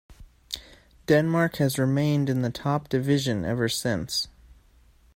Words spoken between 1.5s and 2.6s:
has remained in the